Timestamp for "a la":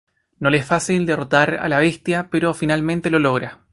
1.61-1.77